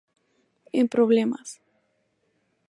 En 0.79 0.85
problemas. 0.93 1.49